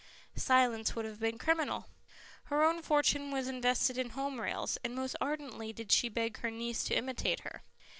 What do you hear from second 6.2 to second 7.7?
her niece to imitate her.